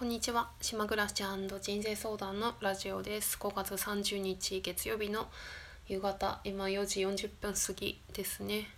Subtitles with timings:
[0.00, 0.48] こんにちは。
[0.62, 3.36] 島暮らし人生相談のラジオです。
[3.38, 5.26] 5月30日月曜日の
[5.88, 8.70] 夕方今4時40分過ぎですね。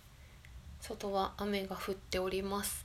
[0.81, 2.83] 外は雨が降っております。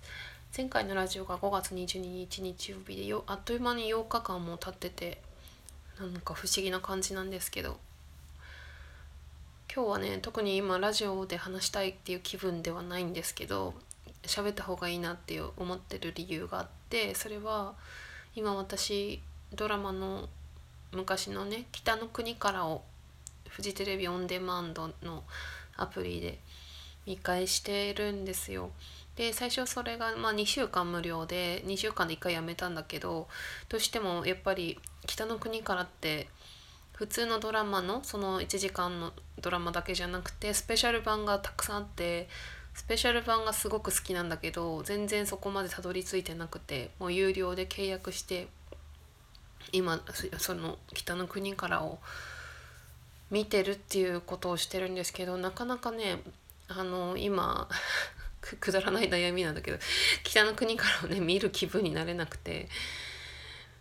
[0.57, 5.21] 前回のラジオが5月22日日曜日でよあっという間に8日間も経ってて
[5.99, 7.77] なんか不思議な感じなんですけど。
[9.75, 13.75] 今日はね特に今ラジオで話したいっていう気分ではないんですけど
[14.23, 17.75] 喋った方がいいなって思ってる理由があってそれは
[18.35, 19.21] 今私
[19.53, 20.29] ドラマの
[20.93, 22.85] 昔のね「北の国から」を
[23.49, 25.25] フジテレビオンデマンドの
[25.77, 26.39] アプリで
[27.07, 28.71] 見返してるんですよ。
[29.17, 33.27] で最初それがまあ2週間無料で2週間で1回やめたんだけど
[33.69, 36.29] どうしてもやっぱり「北の国から」って
[36.93, 42.29] 普通のドラマのその1時間のドラマだけじゃなくてスペシャル版がたくさんあって
[42.79, 48.47] スペシャル版がすごく好きなんだけど全然そこまでたどり着いてなくてもう有料で契約して
[49.73, 50.01] 今
[50.39, 51.99] その「北の国から」を
[53.33, 56.23] 見てるっていうことをしてるんですけどなかなかね
[56.69, 57.69] あの今
[58.41, 59.79] くだらない悩みなんだけど
[60.23, 62.69] 「北の国から」をね見る気分になれなくて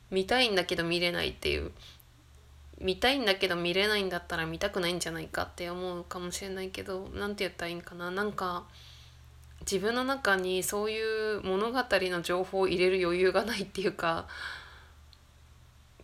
[0.09, 1.71] 見たいんだけど見れないっていう。
[2.79, 8.11] 見たいんだけど見れないんだったら見たくないんじゃないかって思うかもしれないけど何て言ったらいいんかな。
[8.11, 8.67] なんか
[9.61, 11.01] 自分の中にそうい
[11.35, 14.27] う物語の情報を入れる余裕がないっていうか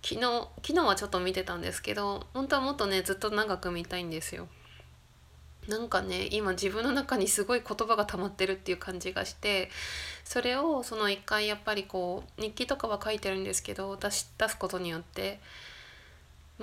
[0.03, 4.47] 昨日昨日はちょっと見てたんですけど本当はもっとねずっと長く見たいんですよ。
[5.67, 9.69] なんかね今自分の中にすごい言葉が溜まってるっていう感じがして
[10.25, 15.39] それをその一回やっぱりこう日記とかは書いてるんですけど出し出すことによって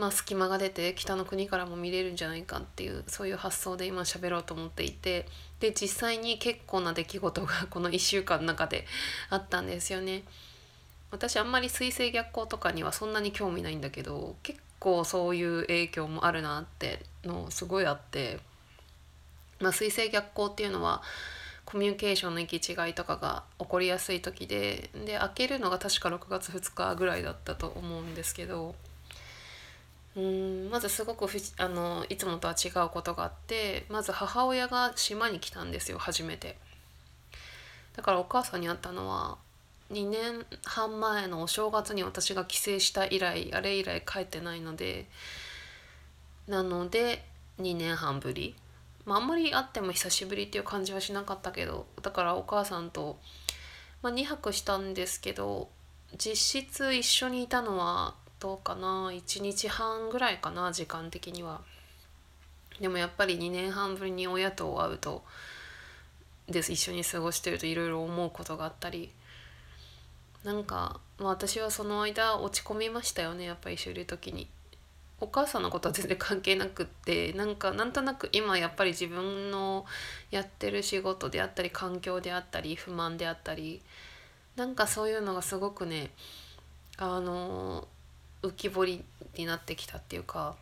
[0.01, 5.27] まあ、隙間が出て北の国からも見れるんじゃないかっていうそういう発想で今喋ろうと思っていて
[5.61, 8.87] で実際に結構な出来事が この1週間の中で
[9.29, 10.23] あったんですよね。
[11.11, 18.39] 私あんまり水星逆行とかにはそんなに興味ないんだけど結構そういう影響もあるなってのすごいあって、
[19.59, 21.03] まあ、水星逆行っていうのは
[21.67, 28.75] コミュニケーションの行き違いとかが起こりやすい時でで開けるのが確か6月2日ぐらいだったと思うんですけど。
[30.17, 31.29] うんまずすごく
[31.59, 36.57] あのいつもとは違うことがあってまず母親が島に来たんですよ初めて。
[37.97, 39.37] だからお母さんに会ったのは
[39.93, 45.07] 2年半前のお正月に私が帰省した以来あれ以来帰ってないので
[46.47, 47.25] なので
[47.61, 48.55] 2年半ぶり、
[49.05, 53.19] まあ、あんまり会っても久しぶりっていう感じはしなかったけどだからお母さんと、
[54.03, 55.69] まあ、2泊したんですけど
[56.17, 61.61] 実質一緒にいたのはどうかな？1日半ぐらいかな時間的には。
[62.81, 65.23] でもやっぱり2年半ぶりに親と会うと
[66.49, 69.13] で一緒に過ごしてるといろいろ思うことがあったり。
[70.43, 74.49] なんか、まあ、私はその間落ち込みましたよねやっぱり一緒にいる時に。
[75.21, 79.85] お母さんのことは全然関係なくってなんかなんとなく今やっぱり自分の
[80.31, 83.83] やってる仕事であったり環境であったり不満であったり。
[84.57, 86.11] なんかそういうのがすごくね
[86.99, 87.87] あの
[88.43, 89.05] 浮き彫り
[89.37, 90.57] になってきたっていうか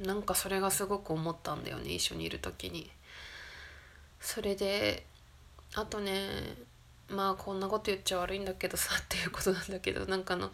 [0.00, 2.90] なんかそれがすごく思ったんだよね一緒にいる時に。
[4.20, 5.04] それで
[5.74, 6.28] あとね
[7.08, 10.50] まあこんなこと言っちゃ悪いんだけどさ っていうことなんだけどなんかの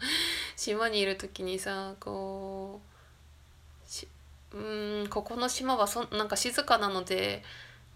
[0.55, 2.81] 島にいる時にさこ
[4.53, 7.43] ううんここの島はそなんか静かなので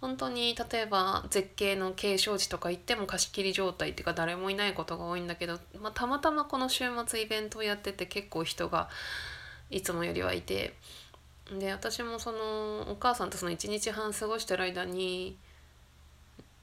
[0.01, 8.89] 本当に例えば絶景の景勝地とか行っても貸し切り状態っていうか誰もいないことが多いんだけど、まあ、たまたまこの週末イベントをやってて結構人が
[9.69, 10.73] いつもよりはいて
[11.57, 15.37] で私もそのお母さんとその1日半過ごしてる間に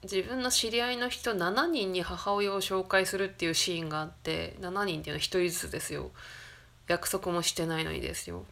[0.02, 6.10] 自分の知り合いの人7人に母親を紹介するっていうシーンがあって7人っていうのは1人ずつですよ。
[6.86, 8.44] 約束もしてないのにですよ。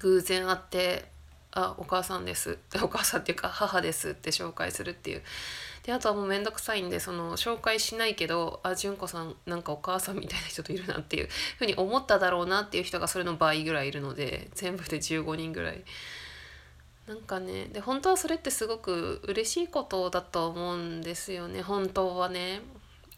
[0.00, 1.06] 偶然会って
[1.52, 5.22] あお母さんです お母さんっていうか母ですって紹介するっていう
[5.82, 11.28] であとはもう面倒くさいんでその紹介しないけどあ純子さんなんかお母さんみたいな人といるなっていう
[11.58, 15.84] ふうに思っただろうなっていう人がそれの倍ぐらいいるので全部で15人ぐらい。
[17.06, 22.62] なんかねで本当はそれってすごく嬉しいことだと思うんですよね本当はね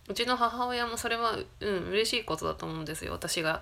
[0.09, 3.13] うちの母親もそれはうん嬉しいことだと思うんですよ。
[3.13, 3.61] 私が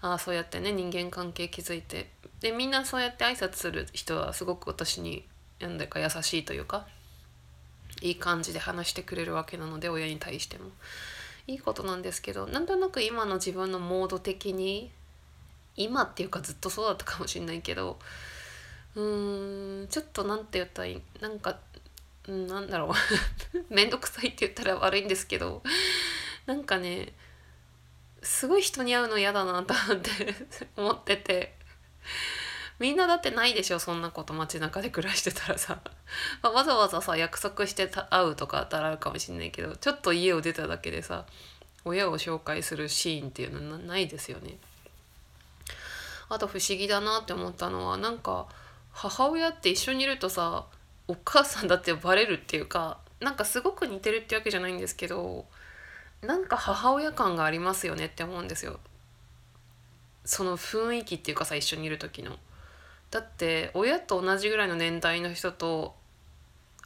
[0.00, 2.10] あそうやってね人間関係築いて。
[2.40, 5.26] でみんなそうやって挨拶する人はすごく私に
[5.58, 6.86] 何だか優しいというか
[8.02, 10.70] いい感じで話してくれるわけなので親に対しても。
[11.46, 14.90] いいことなんですけどなんとなく今の自分のモード的に
[15.76, 17.98] 今っていうかずっとそうだったかもしれないけど
[18.96, 21.58] うーんちょっと何て言ったらいいなんか、
[22.28, 22.94] うん、なんだろう。
[23.74, 25.62] 面倒くさいって言ったら悪いんですけど
[26.46, 27.12] なんかね
[28.22, 30.10] すごい人に会うの嫌だなと思って
[30.76, 31.56] 思ってて。
[32.78, 34.34] みんなだってないでしょそんなこと。
[34.34, 35.80] 街中で暮らしてたらさ、
[36.42, 41.24] ま、わざわざさ約束して会うとかあったらあるかもしんないけどちょっと家を出ただけでさ
[41.86, 44.58] 親を紹介するシーンっていうのはないですよね。
[46.28, 48.46] あと不思議だなって思ったのはなんか
[48.92, 50.66] 母親って一緒にいるとさ
[51.08, 55.46] お母さんだってバレるっていうかなんかすごく似てるってわけじゃないんですけど
[56.22, 58.80] なんか母親感がありますよねって思うんですよ。
[60.24, 62.36] その雰囲気っていうかさ一緒にいる時の。
[63.10, 65.94] だって親と同じぐらいの年代の人と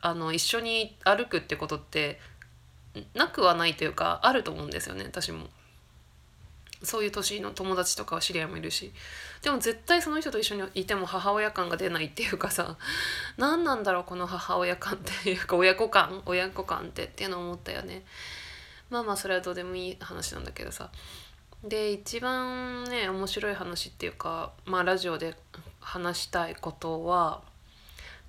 [0.03, 2.21] あの一緒に歩くってことって
[3.15, 5.49] なくはないというかあると思うんですよね私も。
[6.83, 8.93] そういう年の友達とか知り合いもいるし。
[9.43, 12.77] でも絶対その人と一緒にいても母親感が出ないっていうかさ
[13.39, 18.05] 何なんだろうこの母親感っていうか親子感親子感ってっていうのを思ったよね。
[18.91, 20.91] まあまあそれはどうでもいい話なんだけどさ。
[21.65, 25.35] で一番ね面白い話っていうかまあラジオで
[25.81, 27.43] 話したいことは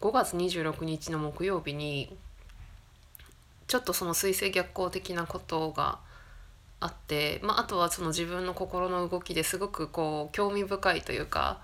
[0.01, 2.15] 5月26日の木曜日に
[3.67, 5.99] ちょっとその水星逆行的なことが
[6.81, 11.61] あって、まあ、あとはその自分の心の動きですごくこう興味深いというか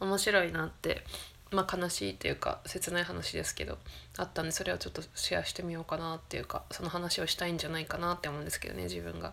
[0.00, 1.04] 面白いなって
[1.52, 3.78] まあ悲しいというか切ない話ですけど
[4.18, 9.32] あったんでそれをちょっとシェアしてみようかなっていうかその話をしたいんじゃないかなって思うんですけどね自分が。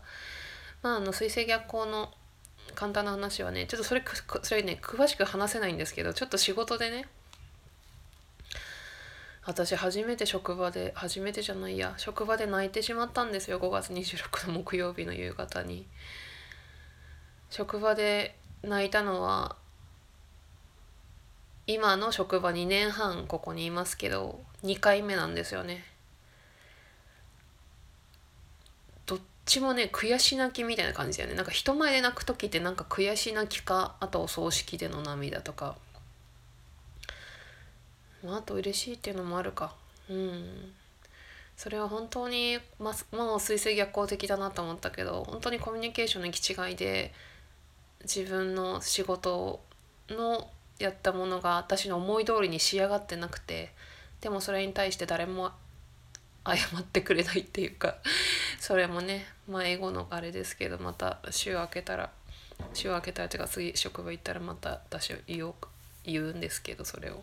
[0.81, 2.13] まあ、あの水星逆行の
[2.75, 4.03] 簡単な話はねちょっとそれ
[4.43, 7.07] それね詳しく話せないんですけどちょっと仕事でね
[9.49, 13.59] 私初めて職場で初めてじゃないや職場で泣いてしまったんですよ。
[13.59, 15.87] 5月26の木曜日の夕方に。
[17.49, 19.55] 職場で泣いたのは
[21.65, 25.83] 今の職場2年半ここにいますけど2回目なんですよね。
[29.07, 31.35] どっちもね悔し泣きみたいな感じだよね。
[31.35, 35.75] なんか人前で泣く時ってなんか悔し泣きかあとお葬式での涙とか。
[38.23, 39.73] まあ、と嬉しいっていうのもあるか
[40.09, 40.73] うん
[41.59, 47.13] それは本当にまあもう水星逆行的だなと思ったけど本当にコミュニケーションの行き違いで
[48.03, 49.59] 自分の仕事
[50.09, 50.47] の
[50.79, 53.73] やったものが私の思い通りに仕上がってなくて
[54.21, 55.51] でもそれに対して誰も
[56.45, 57.97] 謝ってくれないっていうか
[58.59, 62.09] それもねまあ英語のあれですけどまた週明けたら
[62.73, 65.55] 週明けたらっていうか次職場行ったらまた私言おう
[66.05, 67.21] 言うんですけどそれを。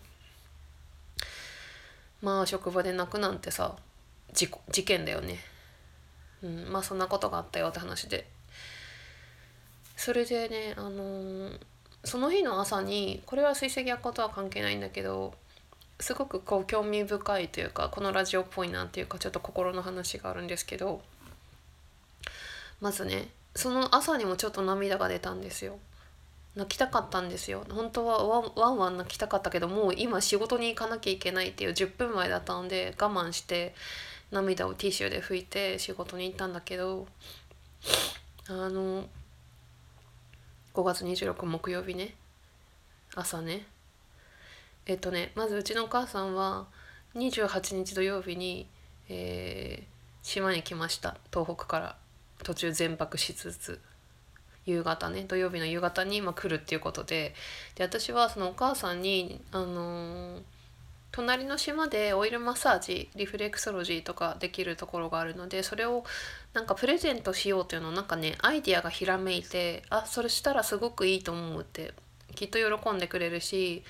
[2.27, 3.77] まあ職場で泣くなんてさ
[4.33, 5.39] 事事件だよね、
[6.43, 8.27] うん、まあそんなことがあったよって話で
[9.97, 11.59] それでねあのー、
[12.03, 15.35] その日の朝にこれは水星逆行とは関係ないんだけど
[16.01, 21.03] すごくこう興味深いというかこのラジオっぽいなっていうかちょっと心の話があるんですけど
[22.81, 25.79] まずねその朝にもちょっと涙が出たんですよ。
[26.57, 27.65] 泣きたかったんですよ。
[27.71, 33.75] 本当はワンワン泣きたかったけどもう今仕事に行かなきゃいけないっていう10分前だったので我慢して
[34.31, 37.07] 涙をティッシュで拭いて仕事に行ったんだけど
[38.49, 39.05] あの
[40.73, 42.15] 5月26木曜日ね。
[43.15, 43.67] 朝ね。
[44.87, 46.67] えっとねまずうちのお母さんは
[47.15, 48.67] 28日土曜日に、
[49.09, 49.87] えー、
[50.23, 51.19] 島に来ました。
[51.31, 51.97] 東北から
[52.43, 53.79] 途中全泊しつつ。
[54.67, 57.35] 夕方ね土曜日の夕方にま来るっていうことで。
[57.77, 60.43] で私はそのお母さんにあのー、
[61.13, 66.05] 隣の島でオイルマッサージリフレクソロジーとかできるところがあるのでそれを
[66.53, 71.95] なんかプレゼントしようっていうのをなんかねアイディアがひらめいてあそれしたらすごくいいと思うって
[72.35, 73.83] きっと喜んでくれるし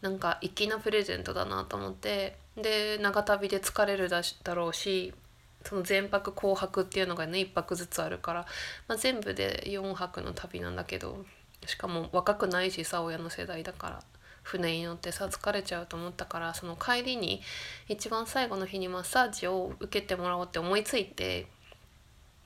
[0.00, 2.40] なんか粋なプレゼントだなと思って。
[2.56, 4.22] で長旅で疲れるだ
[4.54, 5.14] ろうし
[5.64, 8.46] その全泊後泊っていうのがね1泊ずつあるから、
[8.88, 11.24] まあ、全部で4泊の旅なんだけど
[11.66, 14.02] しかも若くないしさ親の世代だから
[14.42, 17.40] 船に乗ってさ疲れちゃうと思ったからその帰りに
[17.88, 21.46] 一番最後の日にマッサージを受けてもらおうって思いついて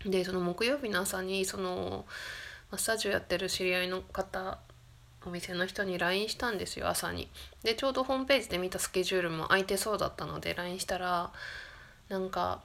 [0.04, 2.04] でその木曜日の朝にその
[2.70, 4.58] マッサージをやってる知り合いの方
[5.24, 7.28] お店の人に LINE したんですよ朝に。
[7.64, 11.32] でちょうどホームページで見たスケジュールも空いてそうだったので LINE したら
[12.08, 12.62] なんか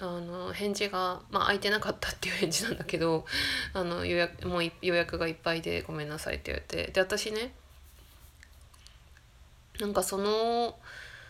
[0.00, 3.26] あの返事が、まあ、空いてなかったっていう返事なんだけど
[3.74, 6.90] あの予約もう予約がいっぱいでごめんなさいって言われて。
[6.92, 7.54] で私ね
[9.80, 10.78] なんかその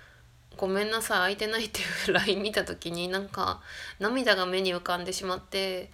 [0.57, 3.63] 「ごめんなさい空いてない」っていう LINE 見た時になんか
[3.99, 5.91] 涙が目に浮かんでしまって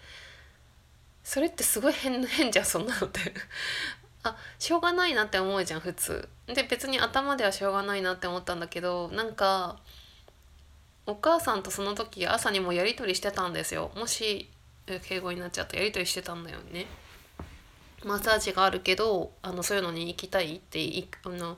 [1.23, 3.35] それってすごい変変じゃんそんなのって。
[4.25, 6.29] あしょうがないなって思うじゃん普通。
[6.47, 9.79] で別に頭ではしょうがないなって思ったんだけどなんか
[11.09, 13.91] お母さんとその時朝にもやり取りしてたんですよ。
[13.97, 14.51] もし
[15.05, 16.87] 敬語になっちゃってやり取りしてたんだよね。
[18.05, 21.57] マッサージがあるけどあのそういうのに行きたいっていあの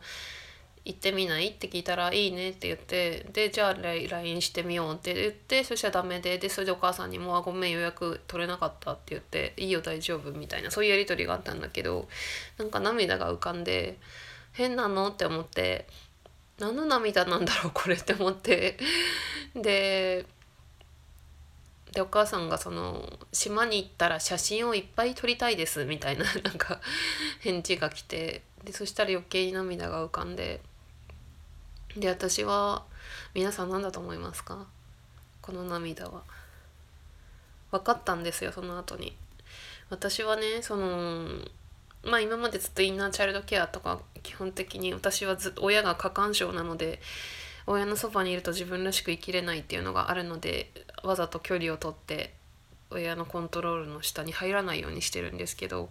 [0.84, 1.48] 行ってみない？
[1.48, 12.08] って聞いたら「いいね」って言ってでじゃあ LINE してみようって言ってそしたらダメででそれでお母さんにも「あごめん予約取れなかった」って言って「いいよ大丈夫」みたいなそういうやり取りがあったんだけど
[12.56, 13.98] なんか涙が浮かんで
[14.52, 15.08] 変なの？
[15.08, 15.86] って思って
[16.60, 18.76] 何の涙なんだろうこれって思って
[19.54, 20.26] で
[21.92, 26.80] でお母さんがその「島に行ったら写真をいっぱい撮りたいです」みたいな なんか
[27.40, 30.60] 返事が来てでそしたら余計に涙が浮かんで
[31.96, 32.84] で私は
[33.34, 34.66] 皆さん何だと思いますか？
[35.42, 36.22] この涙は。
[37.72, 39.16] 分かったんですよその後に。
[39.88, 41.26] 私はねその
[42.02, 47.00] まあ今までずっとインナーチャイルドケアとか基本的に私はずっと親が過干渉なので
[47.66, 50.70] 親のそばにいると自分らしく生きれないっていうのがあるので
[51.02, 52.32] わざと距離をとって
[52.90, 55.88] 親のコントロールの下に入らないようにしてるんですけど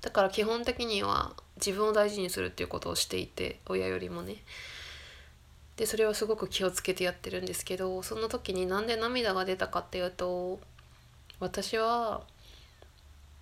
[0.00, 4.36] だから基本的には自分を大事にするっていうことをしていて親よりもね。
[5.76, 10.60] でそれはすごく気をつけてやってるんですけどその時になんで涙が出たかっていうと
[11.40, 12.22] 私は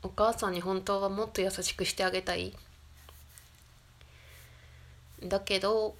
[0.02, 2.56] お母さんに本当はもっと優しくしてあげたい？
[5.22, 5.94] だけど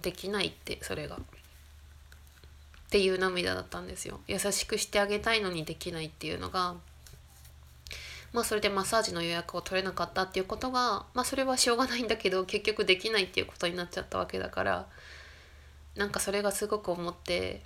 [0.00, 1.16] できないってそれが。
[1.16, 4.18] っていう涙だったんですよ。
[4.26, 6.74] 優しくしてあげたいのにできないっていうのが
[8.32, 14.86] まあそれでマッサージの予約を取れなかったっていうことがまあそれはしょうがないんだけど結局できないっていうことになっちゃったわけだから
[15.96, 17.62] なんかそれがすごく思って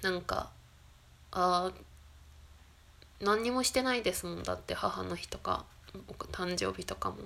[0.00, 0.50] なんか
[1.32, 1.72] ああ
[3.22, 5.64] 何にもしてないですもんだって母の日とか
[6.32, 7.16] 誕生日とかも。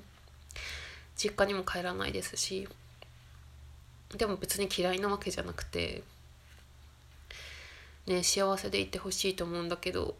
[1.16, 2.68] 実家にも帰らないですし
[4.16, 6.02] でも別に嫌いなわけじゃなくて
[8.06, 10.14] ね幸せでいてほしいと思うんだけど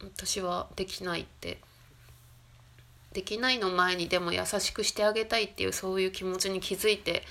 [0.00, 1.58] 私はできないって。
[3.14, 7.24] できないの前にでも優しくしてあげたいっていうそういう気持ちに気づいて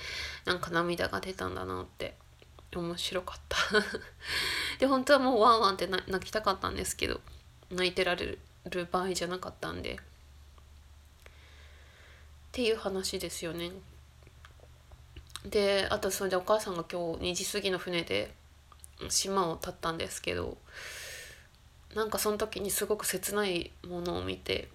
[0.44, 2.14] なんか涙が出たんだなって
[2.74, 3.56] 面白かった。
[4.80, 7.20] で本当はもうワンワンって泣きたかったんですけど
[7.70, 8.38] 泣いてられ
[8.70, 9.96] る場合じゃなかったんでっ
[12.52, 13.70] ていう話ですよね。
[15.44, 18.32] であとそれでお母さんが今日2時過ぎの船で
[19.08, 20.58] 島を立ったんですけど
[21.94, 24.68] なんかその時にすごく切ないものを見て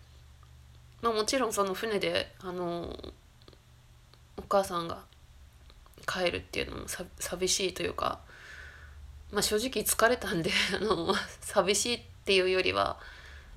[1.01, 2.97] まあもちろんその船であの
[4.38, 5.03] お母さんが
[6.07, 6.85] 帰るっていうのも
[7.19, 8.19] 寂しいというか
[9.31, 12.98] まあ正直疲れたんで あの寂しいってっていうよりは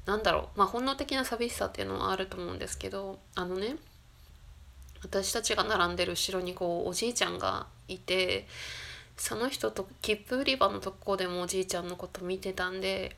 [0.07, 3.77] 何だろうまあ本能的な寂しさっていうのはあると思うんですけどあのね
[5.03, 8.47] 私たちが並んでる後ろにこうおじいちゃんがいて
[9.17, 13.17] その人と切符売り場のとこでもおじいちゃんのこと見てたんで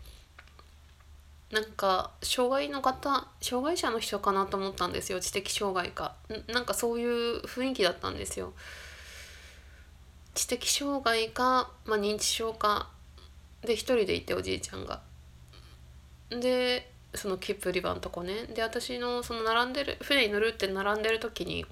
[1.50, 6.14] なんか障害の方障害者の人かなと思ったんですよ知的障害か。
[6.48, 8.52] なんかそういう雰囲気だったんですよ。
[10.34, 12.90] 知的障害か、まあ、認知症か
[13.62, 15.00] で一人でいておじいちゃんが。
[16.30, 21.64] でその切符売り場のとこねで私のその並んでる船に乗るって並んでる時に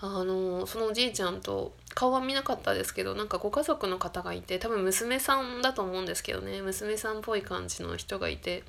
[0.00, 8.62] あのそのおじいちゃんと顔は見なかったですけどなんかご家族の方がいて多分娘さんだと思うんですけどね娘さんっぽい感じの人がいて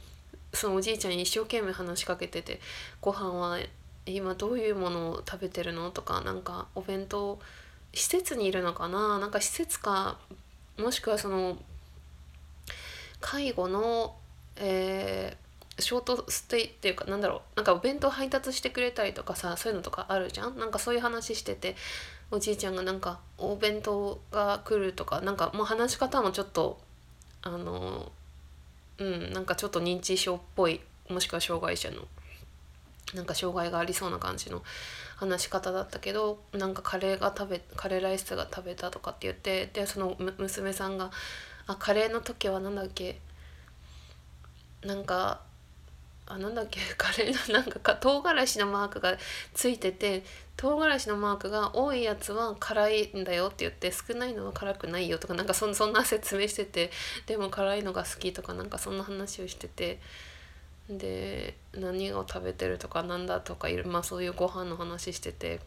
[0.53, 2.62] そのおじいちゃんに一生懸命話しかけてて
[3.01, 3.60] 「ご飯は
[4.05, 7.39] 今どういうものを食べてるの?」とかなんかお弁当
[7.93, 10.17] 施設にいるのかななんか施設か
[10.77, 11.57] もしくはその
[13.21, 14.15] 介護の、
[14.57, 15.47] えー
[15.79, 20.57] ショートステイっていうかなんだろうなんかお弁当配達してくれたりとかさそういうのとかあるじゃん？
[20.57, 21.75] なんかそういう話してて
[22.31, 26.79] おじいちゃんがなんかお弁当が来るとかなんかもう話し方もちょっと
[27.43, 28.12] あの
[28.97, 30.81] うんなんかちょっと認知症っぽい
[31.12, 32.07] もしくは障害者の
[33.13, 34.63] なんか障害がありそうな感じの
[35.17, 41.12] 話し方だったけどなんかカレーが食べカレーライスが食べたとかって言ってでその娘さんが
[41.67, 43.19] 「あカレーの時は何だっけ？
[44.83, 45.41] なんか
[46.25, 46.79] あなんだっけ？
[46.97, 49.17] カレーのなんかか唐辛子のマークが
[49.53, 50.24] ついてて
[50.55, 56.91] 唐辛子のマークが多いやつは辛いんだよって言って少ないのは辛くないよとかなんかそそんな説明してて
[57.25, 60.00] でも辛いのが好きとかなんかそんな話をしてて
[60.89, 65.59] で何を食べてるとかなんだとかまあそういうご飯の話してて。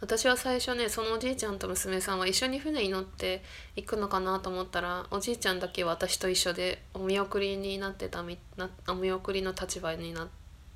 [0.00, 3.42] 私は最初ねそのおじいちゃんと娘さんは一緒に船に乗って
[3.74, 10.28] 行くのかなと思ったらおじいちゃんだけ私と一緒でお見送りになってたみなお見送りの立場になっ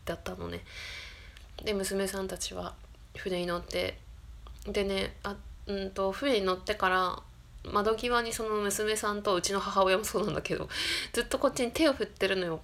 [0.04, 0.64] たのね。
[1.64, 2.74] で娘さんたちは
[3.16, 3.98] 船に乗って
[4.66, 5.36] でねあ、
[5.66, 7.22] うんと、船に乗ってから
[7.64, 10.68] 窓際にその娘さんとうちの母親もそうなんだけど
[11.12, 12.60] ずっとこっちに手を振ってるのよ。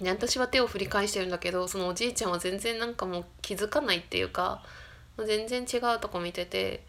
[0.00, 4.64] で私は手を振り返してるんだけどそのおじいちゃんは全然なんかもう気づかないっていうか
[5.18, 6.82] 全然違うとこ見てて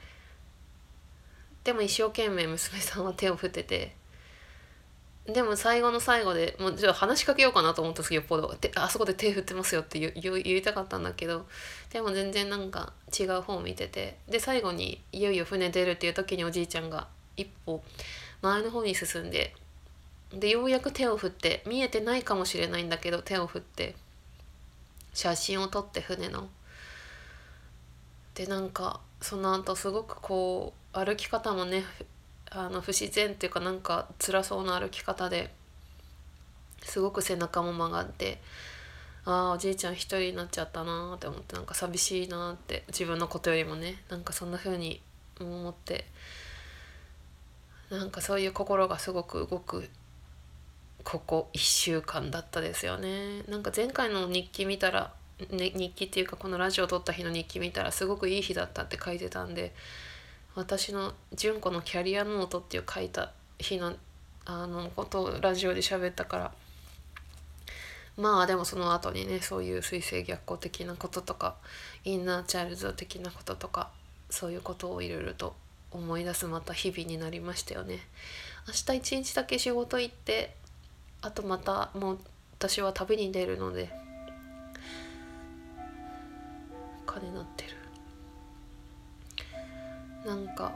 [1.64, 3.96] でも一生懸命娘さんは手を振ってて
[5.26, 11.48] でも最後の最後でもうじゃあ話しかけようかなと思ったんですよっぽどあそこで手振ってますよって言言言いたかったんだけど
[11.92, 17.84] でも全然なんか違う方を見ててで最後にいよいよ船出るっていう時におじいちゃんが一歩
[18.44, 19.56] 前の方に進んで
[20.32, 23.96] でようやく手を振って見えてないかもしれないんだけど手を振って
[25.14, 26.50] 写真を撮って船の。
[28.36, 31.84] でなんかその後すごくこう歩き方もね
[32.52, 35.52] あの不自然っていうかなんか辛そうな歩き方で
[36.84, 38.40] すごく背中も曲がって
[39.26, 45.02] ああおじいちゃん一人になっちゃったなって思ってなんか寂しいなって自分のことよりもねなんかそんな風に
[45.40, 46.06] 思って
[47.90, 49.90] なんかそういう心がすごく動く
[51.06, 53.44] ここ1週間だったですよね。
[53.48, 55.14] なんか前回の日記見たら、
[55.52, 59.74] ね、日記っていうかこのラジオ撮った日の日記見たらすごくいい日だったって書いてたんで
[60.56, 63.94] 私の純子のキャリアノートっていう書いた日の
[64.46, 66.52] あのことをラジオで喋ったから
[68.16, 71.56] まあでもその後にねそういう水星逆行的なこととか
[72.06, 73.90] インナーチャイルド的なこととか
[74.30, 75.56] そういうことをいろいろと
[75.92, 78.00] 思い出すまた日々になりましたよね。
[78.68, 80.56] 明日一日だけ仕事行って
[81.22, 82.20] あとまたもう
[82.58, 84.05] 私は旅に出るので
[87.06, 87.72] 金なってる。
[90.26, 90.74] なんか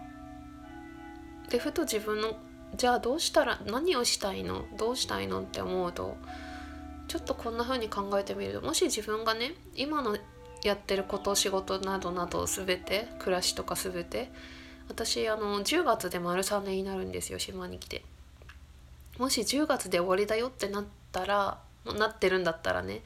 [1.49, 2.37] でふと自分の
[2.75, 4.65] じゃあどうしたら何をしたいの？
[4.77, 6.15] どうしたいのって思うと
[7.07, 10.15] ちょっとこんな風に考えてみるともし自分がね今の
[10.63, 14.31] やってること仕事などなど全て暮らしとか全て
[14.87, 18.03] 私あの10月で丸3年になるんですよ島に来て
[19.17, 21.59] もし10月で終わりだよってなったら
[21.97, 23.01] なってるんだったらね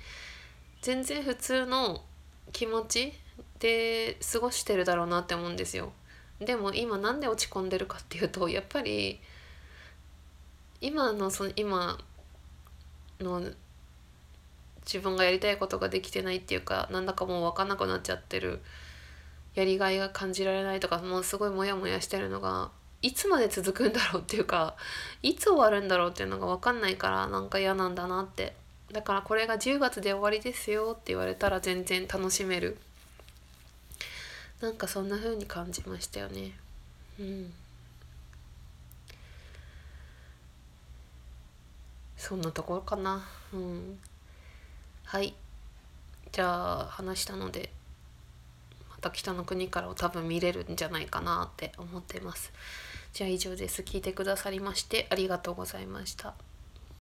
[0.81, 2.03] 全然普通の
[2.51, 3.13] 気持ち
[3.59, 5.93] で過ごしてるだろうなって思うんですよ。
[6.39, 9.19] でも今なんで落ち込んでるかっていうとやっぱり
[10.81, 11.97] 今のその今
[13.19, 13.41] の
[14.85, 18.61] 自分がやりたいことができてないっていうかなんだかもう分かんなくなっちゃってる
[19.55, 24.75] やりがいが感じられないとかもうすごいモヤモヤしてるのがいつまで続くんだろうっていうか
[25.21, 28.55] いつ終わるんだろうっていうのが分かんないからなんか嫌なんだなって
[28.91, 32.77] だからこれが10月で終わりですよって言われたら全然楽しめる。
[34.61, 36.51] なんかそんな風に感じましたよね。
[37.19, 37.53] うん。
[42.17, 43.25] そんなところかな。
[43.51, 43.99] うん。
[45.03, 45.35] はい。
[46.31, 47.69] じゃあ話したので
[48.89, 52.51] また北の国からを多分見れるんじゃないかなって思ってます。
[53.13, 53.81] じゃあ以上です。
[53.81, 56.33] 聞いてくださりましてありがとうございました。